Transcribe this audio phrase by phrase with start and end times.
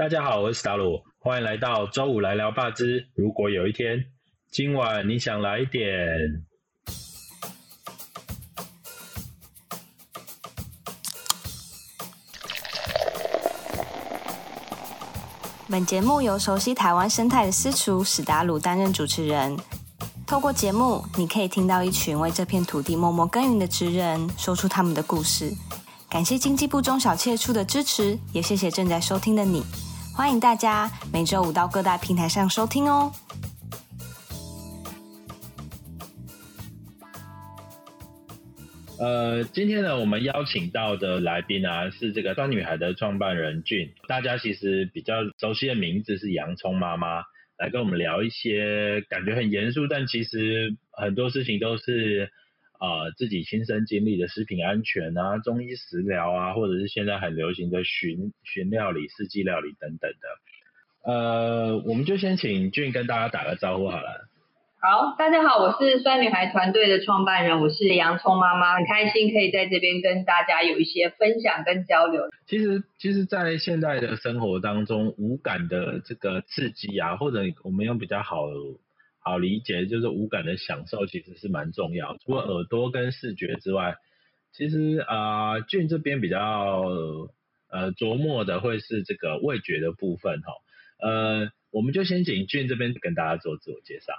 [0.00, 3.06] 大家好，我是达鲁，欢迎来到周五来聊霸之。
[3.14, 4.02] 如果有一天，
[4.50, 5.86] 今晚你想来点。
[15.68, 19.54] 本节目由熟悉台湾生态的私厨史达鲁担任主持人。
[20.26, 25.52] 透过节目，你可以听到一群为这片土地默默耕耘的职人，说出他们的故事。
[26.08, 29.62] 感谢经济部中小企业处的支持，也谢谢正在收听的你。
[30.14, 33.10] 欢迎大家每周五到各大平台上收听哦。
[38.98, 43.90] 呃，今天呢，我们邀请到的来宾啊，是这个酸女孩的创办人俊。
[44.06, 47.22] 大家其实比较熟悉的名字是洋葱妈妈，
[47.56, 52.30] 来跟我们聊一些感觉很严肃，但其实很多事情都是
[52.80, 61.12] 啊自己亲身经历的食品安全啊、中医食疗啊，或者是现在很流行的寻寻料理、四季料理等等的。
[61.12, 64.28] 呃，我们就先请俊跟大家打个招呼好了。
[64.82, 72.30] 好，大家好，我是酸女孩团队的创办人，我是洋葱妈妈，很开心可以在这边跟大家有一些分享跟交流。
[72.46, 78.46] 其实，其实，在现在的生活当中，无感的这个刺激啊，或者我们用比较好
[79.20, 82.16] 好理解，就是无感的享受，其实是蛮重要。
[82.24, 83.96] 除了耳朵跟视觉之外，
[84.52, 86.40] 其实啊，俊这边比较
[87.70, 90.52] 呃琢磨的会是这个味觉的部分哈。
[91.00, 94.12] 呃，我们就先请俊这边跟大家做自我介绍。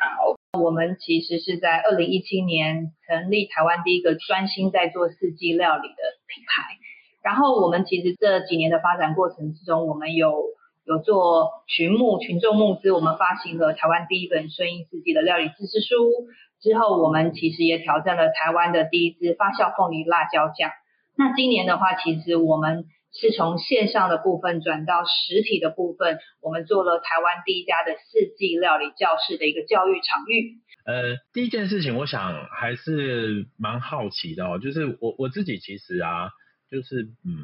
[0.00, 6.78] 好，我们其实是在二零一七年成立台湾第一个专心在做四季料理的品牌。
[7.22, 10.44] 然后我们其实这几年的发展过程之中，我们有
[10.86, 16.28] 有做群募群众募资，我们发行了台湾第一本顺应四季的料理知识书。
[16.60, 20.70] 之后我们其实也挑战了台湾的第一支发酵凤梨辣椒酱。
[21.16, 30.58] 那今年的话，其实我们是从线上的部分转到实体的部分，我们做了台湾第一家的四季料理教室的一个教育场域。
[30.84, 36.30] 呃，第一件事情，我想还是蛮好奇的哦，就是我我自己其实啊，
[36.70, 37.34] 就是嗯，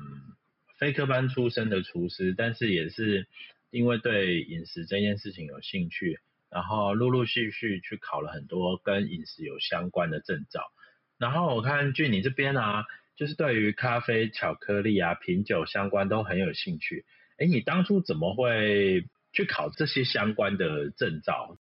[0.80, 3.28] 非科班出身的厨师，但是也是
[3.70, 6.18] 因为对饮食这件事情有兴趣，
[6.50, 10.72] 然后陆陆续续去考了很多跟饮食有相关的证照。
[11.18, 12.84] 然后我看据你这边啊。
[13.16, 17.04] 就是对于咖啡、巧克力啊、品酒相关都很有兴趣。
[17.36, 19.04] 哎，你当初怎么会
[19.34, 21.58] 去考这些相关的证照？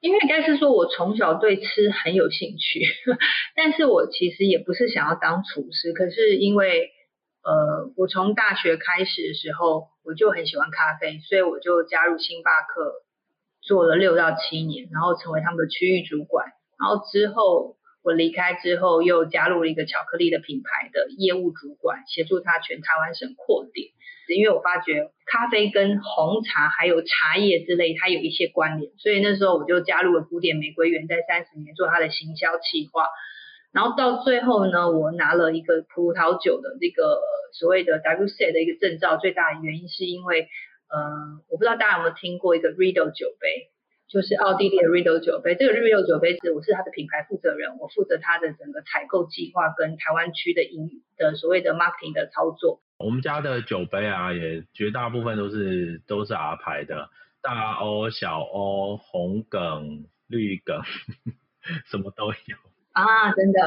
[0.00, 2.82] 因为应该是说我从小对吃很有兴趣，
[3.56, 5.94] 但是我其实也不是想要当厨师。
[5.94, 6.90] 可是因为
[7.48, 12.92] 呃，我从大学开始的时候我就很喜欢咖啡，所以我就加入星巴克
[13.62, 16.46] 做了六到七年，然后成为他们的区域主管，
[16.78, 17.76] 然后之后。
[18.04, 23.88] 我离开之后，又加入了一个巧克力的品牌的业务主管，协助他全台湾省扩店。
[24.34, 33.04] 因为我发觉咖啡跟红茶还有茶叶之类，它有一些关联，所以那时候我就加入了古典玫瑰园，在三十年做它的行销企划。
[33.72, 37.20] 然后到最后呢，我拿了一个葡萄酒的这个
[37.52, 40.48] 所谓的 WC 的一个证照，最大的原因是因为，
[40.88, 43.70] 呃，我不知道大家有没有听过一个 Riedel 酒杯。
[44.08, 52.80] 就是奥地利的 Riedel 酒杯，这个 Riedel 酒杯是我是它的品牌负责人，我负责它的整个采购计划跟台湾区的营的所谓的 marketing 的操作。
[52.96, 57.10] 我们家的酒杯啊，也绝大部分都是都是 R 牌的，
[57.42, 60.80] 大 O、小 O、红梗、绿梗，
[61.84, 62.56] 什么都有
[62.92, 63.60] 啊，真的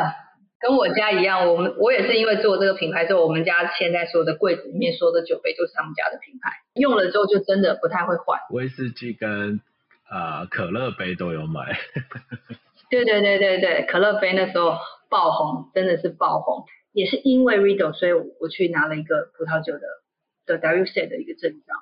[0.59, 8.39] 跟我家一样，我们我也是因为做这个品牌之后，我们家现在所有的柜子里面所有的酒杯都是他们家的品牌，用了之后就真的不太会换。
[8.51, 9.59] 威士忌跟
[10.09, 11.77] 啊，可乐杯都有买。
[12.89, 14.77] 对对对对对，可乐杯那时候
[15.09, 16.65] 爆红，真的是爆红。
[16.93, 19.88] 也是因为 Riedel，所以我去拿了一个葡萄酒的
[20.45, 21.73] 的 WC 的一个证照。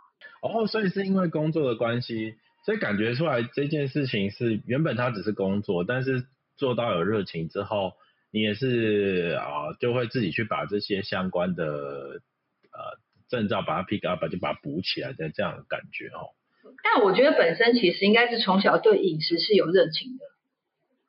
[0.48, 6.26] 哦，所以是因为工作的关系，所以感觉出来这件事情是原本它只是工作，但是
[6.60, 7.94] 做到有热情之后，
[8.32, 13.00] 你也是啊，就会自己去把这些相关的呃
[13.30, 16.36] 证照把它 pick up，就把它补起来的这样的感觉哦。
[16.84, 20.26] 但我觉得本身其实应该是从小对饮食是有热情的，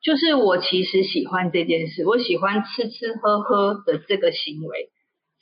[0.01, 4.89] 就是我其实喜欢这件事，我喜欢吃吃喝喝的这个行为，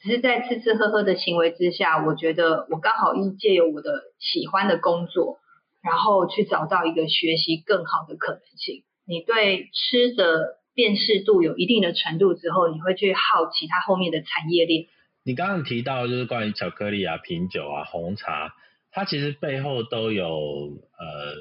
[0.01, 5.39] 只是在吃吃喝喝的行为之下，我觉得我刚好一借由我的喜欢的工作，
[5.83, 8.83] 然后去找到一个学习更好的可能性。
[9.09, 14.85] 你对吃的辨识度有一定的程度之后，你会去好奇它后面的产业链。
[15.23, 18.53] 你刚刚提到就是关于巧克力啊、品酒啊、红茶。
[18.91, 21.35] 它其实背后都有呃，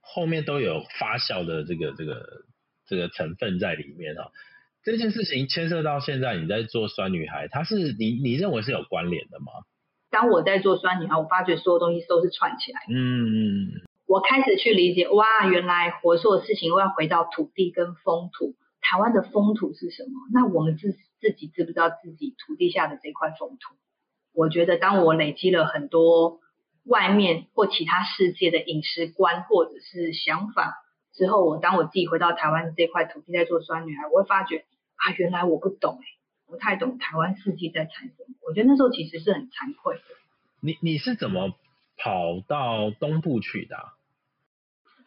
[0.00, 2.24] 后面都有发酵的这个这个
[2.86, 4.30] 这个成分在里面哈。
[4.84, 9.46] 这件事情牵涉到现在你在做酸女孩，它是你你认为是有关联的吗？
[10.10, 12.94] 当我在做酸女孩，我发觉所有东西都是串起来的。
[12.94, 18.56] 嗯，我开始去理解，哇，原来活所有事情又要回到土地跟风土。
[18.80, 20.10] 台湾的风土是什么？
[20.32, 23.76] 那我们自自己知不知道自己土地下的这块风土？
[24.34, 26.40] 我觉得，当我累积了很多
[26.82, 30.74] 外面或其他世界的饮食观或者是想法
[31.12, 34.64] 之后，我当我自己回到台湾这块土地在做酸女孩，我会发觉
[34.96, 36.04] 啊，原来我不懂哎，
[36.48, 38.34] 不太懂台湾四季在产什么。
[38.44, 40.02] 我觉得那时候其实是很惭愧的。
[40.60, 41.54] 你你是怎么
[41.96, 43.76] 跑到东部去的？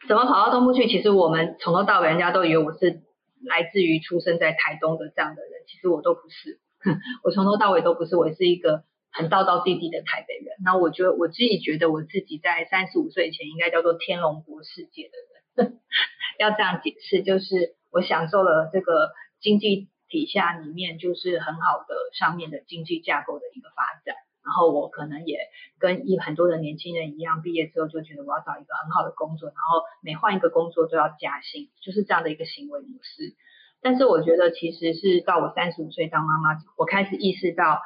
[0.06, 0.86] 怎么跑到东部去？
[0.88, 3.02] 其实我们从头到尾，人家都以为我是
[3.44, 6.60] 来自于出生在台东的这样的人，其实我都不是。
[7.24, 8.84] 我从头到尾都不是，我是一个。
[9.16, 15.78] 很道道地地的台北人，那我觉得我自己觉得我自己在三十五岁前应该叫做天龙国世界的人，
[16.40, 25.38] 要这样解释，就是我享受了这个经济底下里面就是很好的上面的经济架构的一个发展，然后我可能也
[25.78, 33.34] 跟一很多的年轻人一样，毕业之后就觉得我要找一个很好的工作，然后每换一个工作都要加薪，就是这样的一个行为模式。
[33.80, 37.80] 但是我觉得其实是到我三十五岁当妈妈，我开始意识到。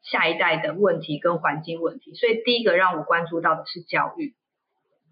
[0.00, 4.36] 下一代的问题跟环境问题，所以第一个让我关注到的是教育，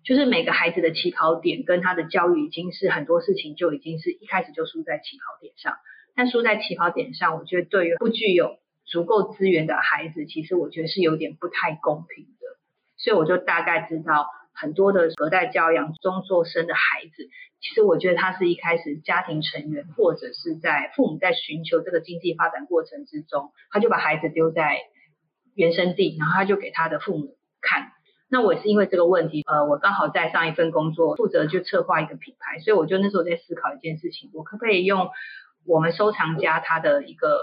[0.04, 5.76] 就是每个孩子的起跑点跟他的教育已经是很多事情就已经是一开始就输在起跑点上。
[6.14, 12.46] 但输在起跑点上，我觉得对于不具有足够资源的孩子，其实我觉得是有点不太公平的。
[12.96, 14.28] 所以我就大概知道。
[14.58, 17.28] 很多的隔代教养中做生的孩子，
[17.60, 24.78] 其实我觉得他是一开始家庭成员或者是在父母在寻求这个经济发展过程之中，他就把孩子丢在
[25.54, 27.92] 原生地，然后他就给他的父母看。
[28.30, 35.10] 那我也是因为这个问题，呃，我刚好在上一份工作负责就策划一个品牌，所以我就那时候在思考一件事情，我可不可以用
[35.66, 37.42] 我们收藏家他的一个。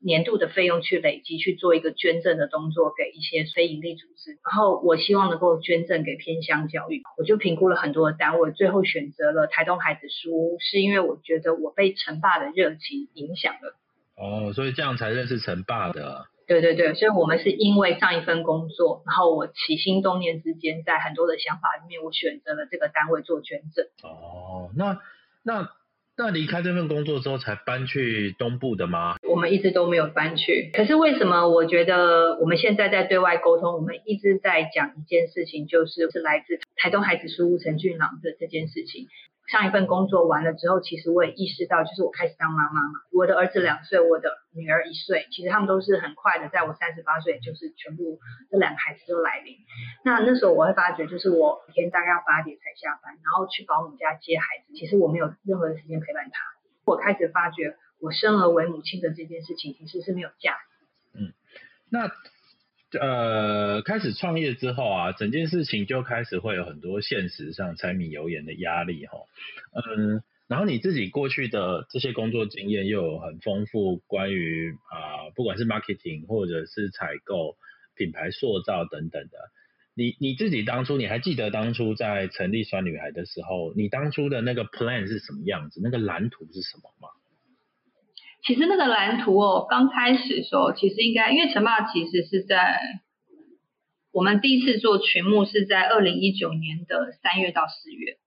[0.00, 13.76] 年度的费用去累积去做一个捐赠的动作给一些非营利组织，然后我希望能够捐赠给偏乡教育，我就评估了很多的单位，最后选择了台东孩子书屋，是因为我觉得我被陈爸的热情影响了。
[14.16, 16.26] 哦，所以这样才认识陈爸的。
[16.46, 23.86] 对对对，所以我们是因为上一份工作，然后我起心动念之间，在很多的想法里面，我选择了这个单位做捐赠。
[24.02, 24.98] 哦，那
[25.42, 25.70] 那。
[26.18, 29.16] 那离开这份工作之后才搬去东部的吗？
[29.22, 30.70] 我们一直都没有搬去。
[30.72, 39.08] 可是为什么我觉得我们现在在对外沟通，我们一直在讲一件事情，就是是来自台东孩子书屋陈俊朗的这件事情。
[39.46, 42.98] 上一份工作完了之后，其实我也意识到，就是我开始当妈妈嘛。
[43.12, 48.18] 我的儿子两岁，我的女儿一岁，其实他们都是很快的，在我三十八岁，就是全部
[48.50, 49.56] 这两个孩子都来临。
[50.04, 56.40] 那那时候我会发觉，就是我每天大概要八点才下班，然后去保姆家接孩子，其实我没有任何的时间陪伴他。
[56.84, 61.20] 我开始发觉，我生而为母亲的这件事情其实是没有价值。
[61.20, 61.32] 嗯，
[61.88, 62.10] 那。
[62.98, 69.18] 呃，开始创业之后啊，整件事情就开始会有很多现实上柴米油盐的压力哈。
[69.74, 77.56] 嗯，然后你自己过去的这些工作经验又有很丰富，关于啊，不管是 marketing 或者是采购、
[77.94, 79.38] 品牌塑造等等的。
[79.94, 85.80] 你你自己当初你还记得当初在成立酸女孩的时候，你当初的那个 plan 是什么样子？
[85.82, 87.08] 那个蓝图是什么吗？
[88.46, 92.78] 其实那个蓝图哦，刚开始的时候，其实应该因为陈爸其实是在
[94.12, 98.18] 我们第一次做群目是在二零一九年的三月到四月，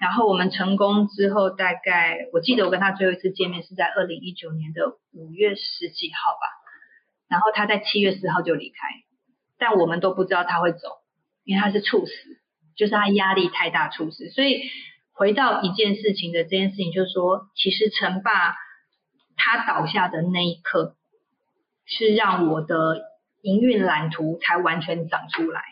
[0.00, 6.46] 然后我们成功之后，大概我记得我跟他最后一次见面是在二零一九年的五月十几号吧，
[7.28, 8.76] 然后他在七月四号就离开，
[9.58, 10.88] 但我们都不知道他会走，
[11.44, 12.12] 因为他是猝死，
[12.74, 14.62] 就是他压力太大猝死，所以
[15.12, 18.56] 回到一件事情的这件事情，就是说其实陈爸。
[19.42, 20.96] 他倒下的那一刻，
[21.86, 23.00] 是让我的
[23.40, 25.62] 营运蓝图才完全长出来。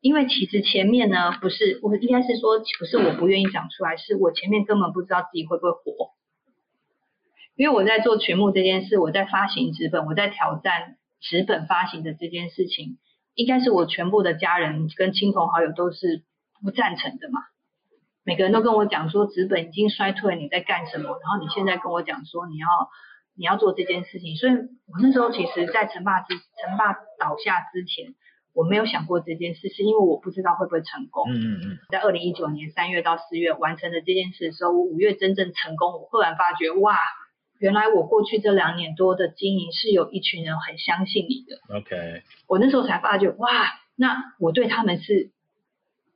[0.00, 6.12] 因为其实前面呢，不是我应该是说，不是我不愿意长出来，是我前面根本不知道自己会不会活。
[7.56, 12.98] 因为我在做全目这件事，我在发行纸本，我在挑战纸本发行的这件事情，
[13.34, 16.22] 应该是我全部的家人跟亲朋好友都是
[16.62, 17.40] 不赞成的嘛。
[18.22, 21.18] 每个人都跟我讲说，纸本已经衰退，你在干什么？
[21.20, 22.68] 然后你现在跟我讲说，你要。
[23.36, 28.14] 你要做这件事情，所以我那时候其实，在陈霸之陈霸倒下之前，
[28.54, 31.30] 我没有想过这件事，是因为我不知道会不会成功。
[31.30, 31.78] 嗯嗯嗯。
[31.90, 36.96] 在二零一九年三月到四月完成了这件事的时候，我五月真正成功，我忽然发觉，哇，
[37.58, 41.76] 原来我过去这两年多的经营是有一群人很相信你的。
[41.76, 42.22] OK。
[42.48, 43.48] 我那时候才发觉，哇，
[43.96, 45.30] 那我对他们是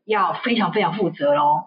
[0.07, 1.65] 要非常非常负责喽。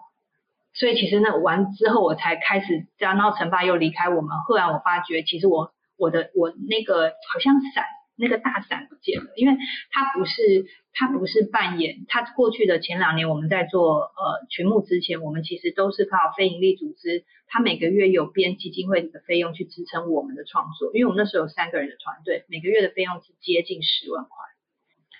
[0.74, 3.16] 所以其实那完之后，我才开始这样。
[3.16, 7.84] 然后陈爸又离开我们，后来我发觉，其实我我的我那个好像伞
[8.16, 9.56] 那个大伞不见了，因为
[9.90, 24.53] 他不是他不是扮演他过去的前两年我们在做呃群募之前，我们其实都是靠非营利组织，他每个月有编基金会的费用去支撑我们的创作，因为我们那时候有三个人的团队，每个月的费用是接近十万块。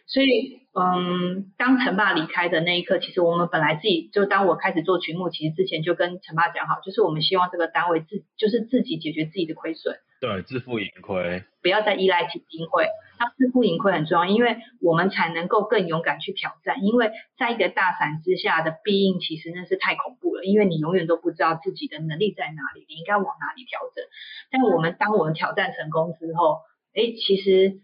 [0.06, 12.86] 所以，嗯，当陈爸离开的那一刻，其实我们本来自己就当我开始做群目，其实之前就跟陈爸讲好，就是我们希望这个单位自就是自己解决自己的亏损，对，自负盈亏，不要再依赖基金会。
[13.18, 16.84] 那自负盈亏很重要，因为我们才能够更勇敢去挑战。
[16.84, 24.04] 因为在一个大伞之下的必应，其实那是太恐怖了，因为你永远都不知道自己的能力在哪里，你应该往哪里调整。
[24.50, 26.58] 但我们当我们挑战成功之后，
[26.94, 27.80] 哎，其实。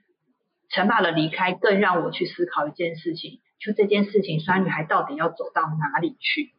[0.70, 6.50] 陈爸的离开更让我去思考一件事情，就这件事情，酸女孩到底要走到哪里去？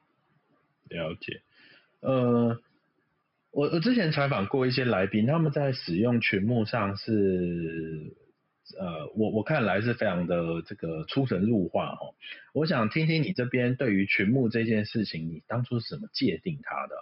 [0.90, 1.42] 了解，
[2.02, 2.60] 呃，
[3.52, 8.14] 我我之前采访过一些来宾，他们在使用群目上是，
[8.78, 12.14] 呃，我我看来是非常的这个出神入化哈。
[12.54, 16.96] 我想听听你这边对于群目这件事情，你当初是怎么界定它的？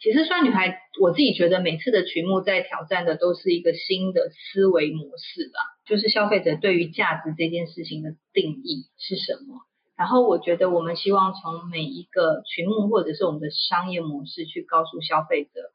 [0.00, 9.62] 其实酸女孩，我自己觉得每次的群目在挑战的都是一个新的思维模式吧，就是消费者对于价值这件事情的定义是什么。
[9.96, 15.72] 然后我觉得我们希望从每一个群目或者是我们的商业模式去告诉消费者，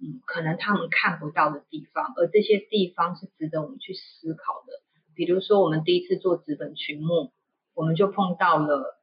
[0.00, 4.72] 嗯，可能他们看不到的地方，而这些地方是值得我们去思考的。
[5.14, 7.32] 比如说我们第一次做资本群目，
[7.74, 8.96] 我们就碰到了，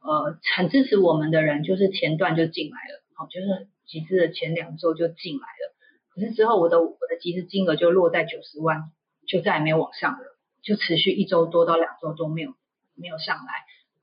[0.00, 3.68] 呃，很支持我们的人，就是前段就进来了，好，就是。
[3.86, 5.76] 集资的前两周就进来了，
[6.12, 8.90] 可是之后我的我的集资金额就落在九十万，
[9.28, 10.24] 就再也没有往上了，
[10.60, 12.56] 就持续一周多到两周都没有
[12.96, 13.44] 没有上来。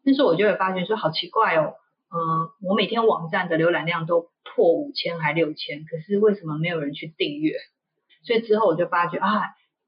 [0.06, 1.76] 那时候我就会发现说好奇怪哦，
[2.16, 7.58] 嗯，我每天网站的浏览量都破五千还六千，可是为什么没有人去订阅？
[8.24, 9.42] 所以之后我就发觉啊，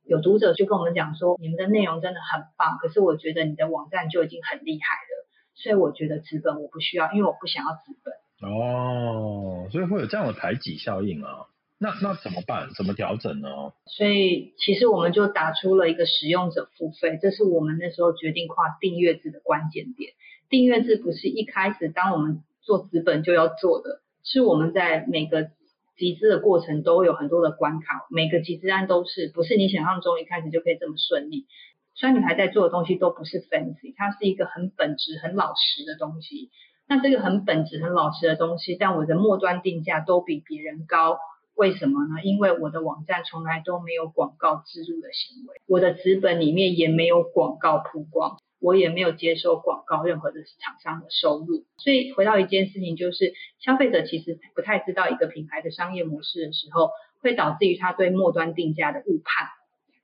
[0.04, 8.14] 有读者就跟我们讲说，你们的内容真的很棒，可是我觉得你的网站就已经很厉害了，所以我觉得资本我不需要，因为我不想要资本。
[8.42, 11.48] 哦，所以会有这样的排挤效应啊？
[11.78, 12.70] 那那怎么办？
[12.76, 13.50] 怎么调整呢？
[13.86, 20.14] 所以其实我们就打出了一个使用者付费，这是我们那时候决定跨订阅制的关键点。
[20.50, 25.50] 订阅制不是一开始当我们做资本就要做的，是我们在每个
[25.98, 31.46] 集资的过程都有很多的关卡，每个集资案都是不是你想象中一开始就可以这么顺利。
[31.94, 36.52] 虽然你还在做的东西都不是 fancy，它是一个很本质、很老实的东西。
[36.88, 41.18] 那这个很本质、很老实的东西，但我的末端定价都比别人高，
[41.56, 42.22] 为什么呢？
[42.24, 51.66] 因为我的网站从来都没有广告植入的行为，我的资本里面也没有广告曝光，我也没有接收广告任何的厂商的收入。
[51.78, 59.48] 所以回到一件事情，就是消费者其实不太知道一个品牌的商业模式的时候，会导致于他对末端定价的误判。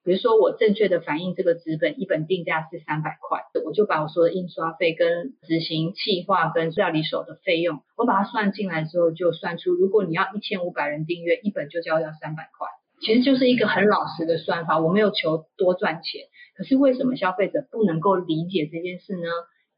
[0.04, 12.68] 比如说，我正确的反映这个纸本一本定价是三百块，我就把我说的印刷费跟执行计划跟料理手的费用，我把它算进来之后，就算出如果你要一千五百人订阅，一本就交要三百块，
[13.00, 16.22] 其实就是一个很老实的算法，我没有求多赚钱，
[16.56, 19.28] 可是为什么消费者不能够理解这件事呢？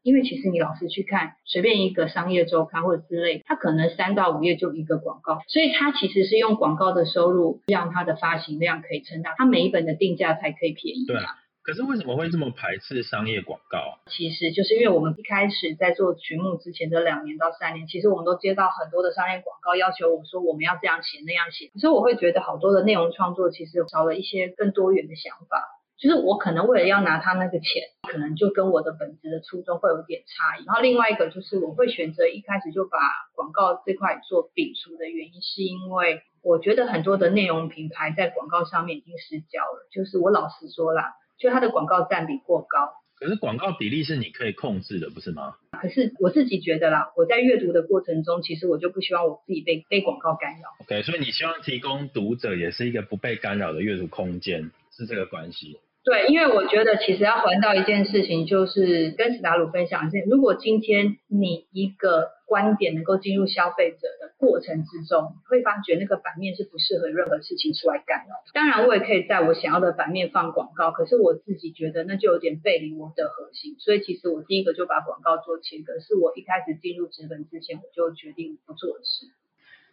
[0.04, 11.06] 因为其实你老是去看随便一个商业周刊或者之类，它可能三到五页就一个广告，所以它其实是用广告的收入让它的发行量可以撑大，它每一本的定价才可以便宜。
[11.06, 13.80] 对啊，可是为什么会这么排斥商业广告？
[14.10, 25.73] 其实就是因为我们一开始在做群目之前的两年到三年，其实我们都接到很多的商业广告要求我说我们要这样写那样写，可是我会觉得好多的内容创作其实少了一些更多元的想法。
[26.04, 30.64] 就是我可能为了要拿他那个钱，可能就跟我的本职的初衷会有点差异。
[30.66, 32.98] 然后另外一个就是我会选择一开始就把
[33.34, 39.88] 广告这块做摒除的原因，是因为我觉得很多的内容品牌在广告上面已经失焦了。
[39.90, 42.92] 就是我老实说啦，就它的广告占比过高。
[43.16, 45.54] 可是广告比例是你可以控制的，不是吗？
[45.80, 50.68] 可是我自己觉得啦，我在阅读的过程中，其实我就不希望我自己被被广告干扰。
[50.80, 55.78] OK，所以你希望提供读者也是一个不被干扰的阅读空间，是这个关系。
[56.04, 68.34] 对，因为我觉得其实要还到一件事情，就是跟史达鲁分享一下，如果今天你一个观点能够进入消费者的过程之中，会发觉那个版面是不适合任何事情出来干扰。
[68.52, 79.28] 当然，我也可以在我想要的版面放广告，可是我自己觉得那就有点背离我的核心，所以其实我第一个就把广告做切割，是我一开始进入纸本之前我就决定不做的事。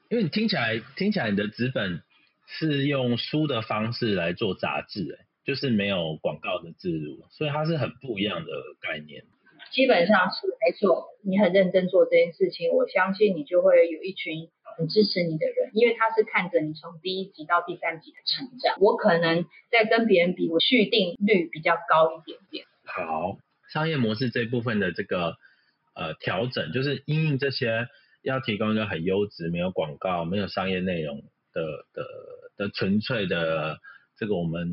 [0.09, 2.01] 因为你听起来听起来你的纸本
[2.47, 5.30] 是用书的方式来做杂志，哎。
[5.45, 9.23] 就是没有广告的植入，所以它是很不一样的概念。
[9.71, 11.07] 基本上是没错。
[11.23, 18.75] 你很认真做这件事情，我相信你就会有一群很支持你的人，因为他是看着你从第一集到第三集的成长。
[18.81, 22.65] 我可能在跟别人比，我续订率比较高一点点。
[22.83, 23.37] 好，
[23.71, 25.37] 商业模式这部分的这个
[25.95, 27.87] 呃调整，就是因应这些
[28.23, 32.05] 要提供一个很优质、没有广告、没有商业内容的的
[32.57, 33.79] 的纯粹的
[34.21, 34.69] 这个，我们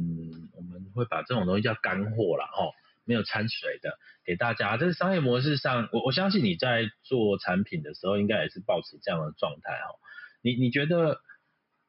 [0.55, 2.77] 我们会把这种东西叫干货了哦。
[3.09, 9.97] 没有掺水的给大家，这是商业模式上，我我相信你在做产品的时候，应该也是保持这样的状态哦。
[10.43, 11.21] 你你觉得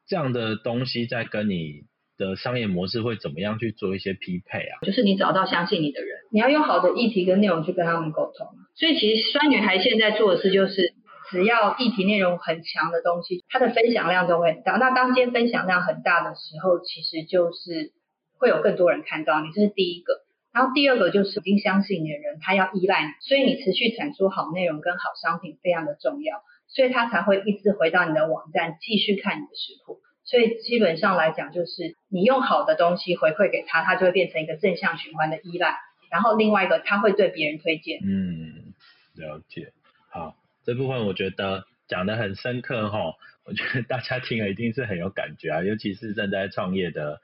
[0.06, 1.82] 这样的东西在跟你
[2.16, 4.80] 的商业模式会怎么样去做一些匹配啊？
[4.80, 8.48] 就是你找到相信你的人，你要用好的议题跟内容去跟他们沟通。
[8.74, 10.94] 所以其实酸女孩现在做的事就是，
[11.30, 14.72] 只要议题内容很强的东西，它的分享量都会很大。
[14.72, 17.92] 那当今天分享量很大的时候，其实就是
[18.38, 20.22] 会有更多人看到你，这是第一个。
[20.52, 30.00] 然后第二个就是已经相信你的人，他要依赖你，所以你持续产出好内容跟好商品非常的重要，所以他才会一直回到你的网站继续看你的食谱。
[30.24, 35.76] 所以基本上来讲，就是你用好的东西回馈给他，他就会变成一个正向循环的依赖。
[36.10, 38.00] 然后另外一个，他会对别人推荐。
[38.04, 38.74] 嗯，
[39.14, 39.72] 了解。
[40.10, 40.34] 好，
[40.64, 43.14] 这部分我觉得讲的很深刻哈，
[43.44, 47.20] 我觉得大家听了一定是很有感觉啊，尤其是正在创业的。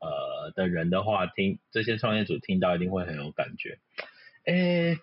[0.00, 3.78] 呃的人的话，听这些创业组听到一定会很有感觉。
[4.44, 4.96] 诶，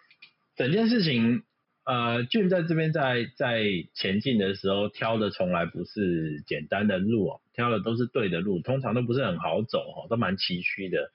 [0.56, 1.44] 整件事情，
[1.84, 3.62] 呃，俊在这边在在
[3.94, 11.12] 前进的时候，挑的从来不是简单的路哦，挑的都是对的路，通常都不是很好走哦，都蛮崎岖的。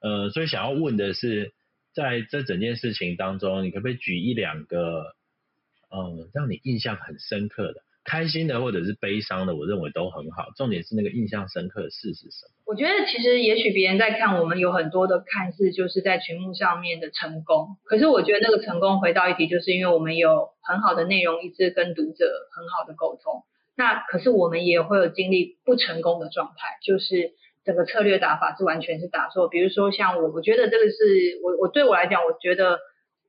[0.00, 1.54] 呃，所以想要问的是，
[1.92, 5.16] 在这整件事情当中，你可不可以举一两个，
[5.94, 7.80] 嗯，让你印象很深刻的？
[8.04, 10.48] 开心的或者是悲伤的，我认为都很好。
[10.58, 12.52] 重点是那个印象深刻的事是什么？
[12.66, 23.42] 我觉得其实也许别人在看我们有很多的看似就是在群目上面的成功，可是我觉得那个成功回到一题，就是因为我们有很好的内容，一直跟读者很好的沟通。
[23.74, 27.32] 那可是我们也会有经历不成功的状态，就是
[27.64, 29.48] 整个策略打法是完全是打错。
[29.48, 32.80] 比如说像我，我觉得这个是我我对我来讲，我觉得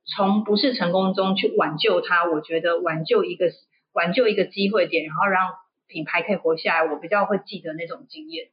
[0.05, 3.51] 从不是成功中去挽救它，我觉得挽救一个。
[3.95, 5.53] 挽救一个机会点，然后让
[5.87, 8.51] 品牌可以活下来，我比较会记得那种经验值。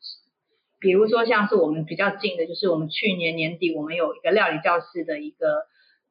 [0.79, 5.67] 比如说像是我们比较近的，就是我们去年年底我们有一个料理教室的一个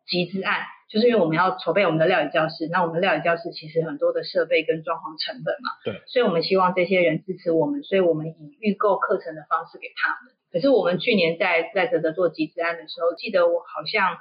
[0.06, 10.34] 集资案，就是因为我们要筹备我们的料理教室，那我们料理教室其实很多的设备跟装潢成本嘛，对，所以我们希望这些人支持我们，所以我们以预购课程的方式给他们。
[10.52, 14.18] 可是我们去年在在泽泽做集资案的时候，记得我好像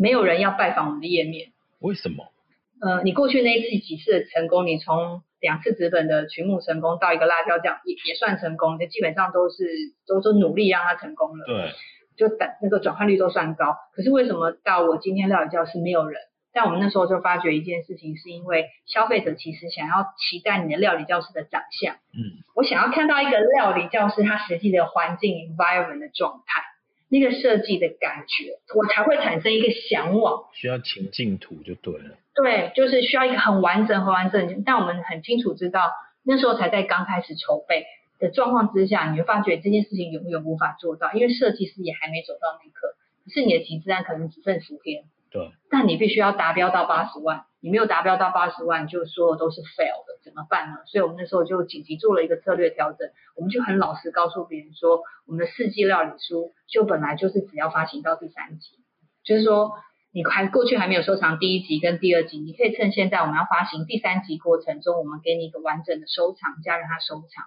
[0.00, 2.32] 没有人要拜访我们的页面，为什么？
[2.80, 9.68] 呃，你过去那一次几次的成功，你从两次纸本的群目成功到一个辣椒酱也也算成功，就基本上都是
[10.06, 11.44] 都是努力让它成功了。
[11.44, 11.72] 对，
[12.16, 13.76] 就等那个转换率都算高。
[13.92, 16.18] 可是为什么到我今天料理教室没有人？
[16.54, 21.94] 但我们那时候就发觉一件事情，是因为消费者其实想要期待你的料理教室的长相。
[22.16, 26.62] 嗯，我想要看到一个料理教室它实际的环境 environment 的状态。
[27.10, 30.44] 那个设计的感觉，我才会产生一个向往。
[30.54, 32.16] 需要情境图就对了。
[32.34, 34.62] 对，就是需要一个很完整、很完整。
[34.64, 35.90] 但我们很清楚知道，
[36.22, 37.84] 那时候才在刚开始筹备
[38.20, 42.94] 的状况之下，你会发觉这件事情永远无法做到，因为设计师也还没走到那一刻。
[43.24, 45.02] 可是你的集资案可能只剩十天。
[45.30, 45.50] 对。
[45.68, 50.78] 但你必须要达标到八十万，你没有达标到八十万，就所有都是 fail 的，怎么办呢？
[50.86, 58.78] 所以我们那时候就紧急做了一个策略调整，我们就很老实告诉别人说，我们的四季料理书就本来就是只要发行到第三集，
[59.24, 59.72] 就是说
[60.12, 67.44] 你还过去还没有收藏第一集跟第二集，你可以趁现在我们要发行第三集过程中，我们给你一个完整的收藏，加让它收藏。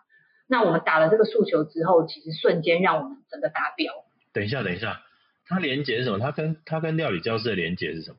[0.48, 3.94] 那我们打了这个诉求之后，其实瞬间让我们整个达标。
[4.32, 5.02] 等一下，等一下。
[5.46, 6.20] 它连接是什么？
[6.20, 8.18] 它跟它跟料理教室的连接是什么？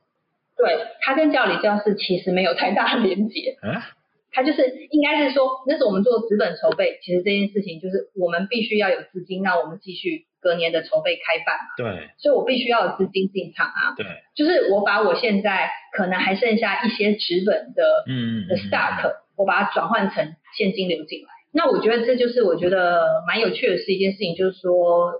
[0.64, 3.56] 对，它跟教理教室其实没有太大的连接。
[3.62, 3.82] 啊？
[4.32, 11.70] 它就是应该是说，那是我们做纸本筹备，其实这件事情就是我们必须要有资金，那我们继续隔年的筹备开办嘛。
[11.76, 12.08] 对。
[12.18, 13.94] 所以我必须要有资金进场啊。
[13.96, 14.04] 对。
[14.34, 21.28] 就是我把我现在可能还剩下一些纸本的嗯的 stock，我把它转换成现金流进来。
[21.52, 25.12] 那我觉得这就是我觉得蛮有趣的是一件事情，就是说。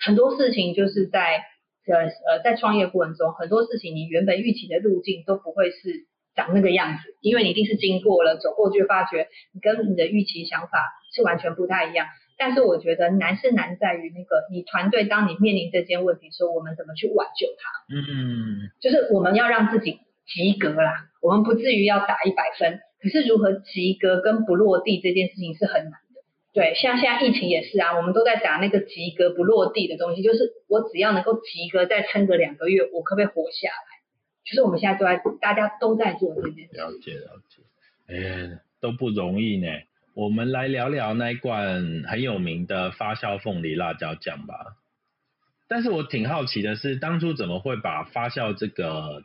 [0.00, 1.44] 很多事情就是在
[1.86, 12.06] 呃呃在创业过程中，很多事情你原本预期的路径都不会是长那个样子，因为你一定是经过了走过去，发觉你跟你的预期想法是完全不太一样。
[12.36, 17.94] 但是我觉得难是难在于那个你团队当你面临这件问题时候，我们怎么去挽救它？
[17.94, 25.92] 嗯，就是我们要让自己及格啦，我们不至于要打一百分，可是如何及格跟不落地这件事情是很难。
[26.54, 34.00] 对，像现在疫情也是啊，我们都在打那个及格不落地的东西，就是我只要能够及格，再撑个两个月，我可不可以活下来？
[34.44, 36.76] 就是我们现在都在大家都在做这件事。
[36.76, 37.62] 了解了解，
[38.06, 39.66] 哎，都不容易呢。
[40.14, 44.76] 我们来聊聊那一罐很有名的发酵凤梨辣椒酱吧。
[45.66, 49.24] 但是我挺好奇的是，当初怎么会把发酵这个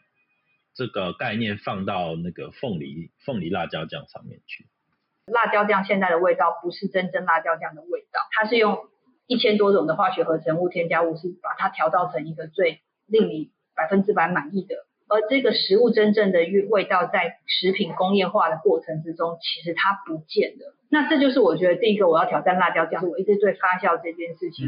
[0.74, 4.66] 这个概念放到那个凤梨凤梨辣椒酱上面去？
[5.32, 8.80] 辣椒酱现在的味道不是真正辣椒酱的味道，它是用
[9.28, 14.76] 一千多种的化学合成物、添加物，是把它调造成一个最令你百分之百满意的。
[15.08, 16.40] 而这个食物真正的
[16.70, 20.76] 味道，在食品工业化的过程之中，其实它不见了。
[20.92, 24.68] 那这就是我觉得第一个我要挑战辣椒酱，我一直对发酵这件事情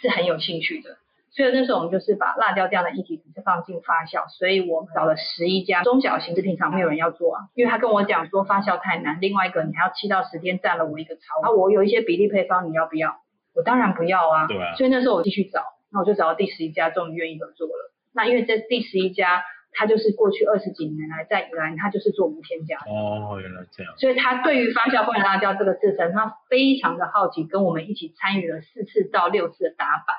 [0.00, 0.96] 是很有兴趣的。
[1.34, 13.16] 所以那时候我们就是把辣椒酱的一体只是放进发酵，所以我找了十一家中小型，是平常没有人要做啊，因为他跟我讲说发酵太难，另外一个你还要七到十天占了我一个槽，啊我有一些比例配方你要不要？
[13.54, 17.92] 我当然不要啊，对啊，所以那时候我继续找，那我就找到第十一家终于愿意合作了。
[18.14, 19.42] 那因为这第十一家，
[19.72, 22.76] 他就是过去二十几年来在宜兰，他就是做无添加。
[22.86, 23.94] 哦，原来这样。
[23.96, 30.16] 所以他对于发酵凤梨辣椒这个制成，他非常的好奇，跟我们一起参与了四次到六次的打板。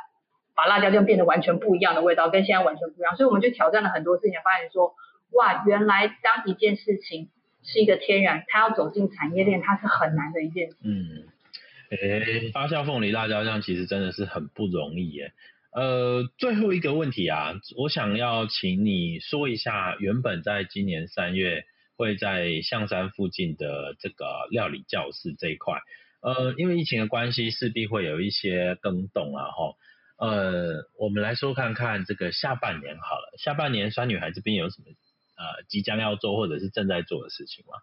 [0.55, 4.93] 把辣椒酱变得完全不一样的味道，跟现在完全不一样，所以我们就挑战了很多事情，发现说，
[5.31, 7.29] 哇，原来当一件事情
[7.63, 10.75] 是一个天然，它要走进产业链，它是很难的一件事。
[10.83, 11.23] 嗯，
[11.89, 15.31] 诶，发酵凤梨辣椒酱其实真的是很不容易耶。
[15.71, 21.63] 呃，最后一个问题啊，我想要请你说一下，原本在今年三月
[21.97, 25.79] 会在象山附近的这个料理教室这一块，
[26.21, 29.75] 呃，因为疫情的关系，势必会有一些更动啊，吼。
[30.23, 33.33] 呃，我们来说看看这个下半年好了。
[33.38, 34.86] 下半年酸女孩这边有什么
[35.36, 37.73] 呃即将要做或者是正在做的事情吗？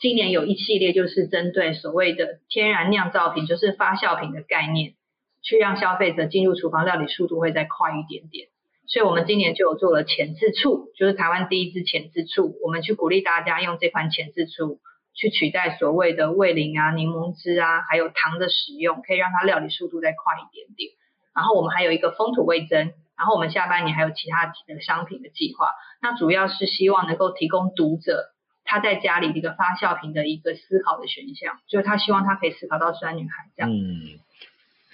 [0.00, 4.94] 今年有一系列就是针对所谓的天然酿造品，就是发酵品的概念，
[5.40, 8.48] 去让消费者进入厨房料理速度会再快一点点。
[8.88, 14.80] 所以我们今年就有做了前置醋，就是台湾第一支前置醋，我们去鼓励大家用这款前置醋
[15.14, 20.90] 去取代所谓的味淋啊、柠檬汁啊，还有糖的使用，可以让它料理速度再快一点点。
[21.34, 25.68] 然后我们还有一个风土味增，然后我们下半年还有其他的商品的计划。
[26.00, 28.32] 那主要是希望能够提供读者
[28.64, 33.72] 他在家里的一个发酵品的一个思考的选项，就是他希望他可以思考到酸女孩这样。
[33.72, 34.18] 嗯，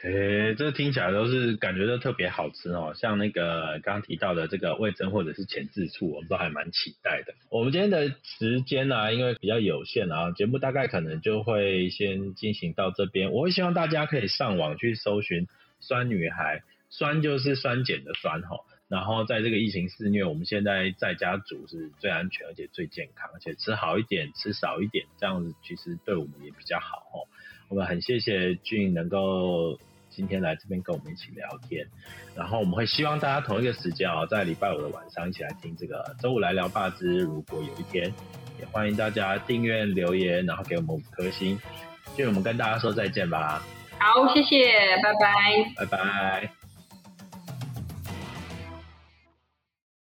[0.03, 7.35] 诶，这听起来都是感觉都特别好吃哦，像那个刚刚提到的这个味增或者是前置醋，我们都还蛮期待的。
[7.51, 13.33] 我们今天的时间呢，因为比较有限啊，节目大概可能就会先进行到这边。
[13.33, 15.48] 我会希望大家可以上网去搜寻。
[15.81, 27.27] 酸女孩，酸就是酸碱的酸哈，然后在这个疫情肆虐，我们现在在家煮是最安全而且最健康，而且吃好一点，吃少一点，这样子其实对我们也比较好哦。
[27.69, 31.87] 我们很谢谢俊能够今天来这边跟我们一起聊天，
[32.35, 37.19] 然后我们会希望大家同一个时间啊，在礼拜五的晚上一起来听这个周五来聊霸之。
[37.19, 38.12] 如果有一天，
[38.59, 41.61] 也欢迎大家订阅留言，然后给我们五颗星。
[42.17, 43.62] 就我们跟大家说再见吧。
[43.98, 46.58] 好，谢谢，拜拜，拜拜。